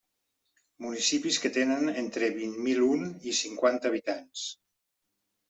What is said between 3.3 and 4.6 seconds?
i cinquanta habitants.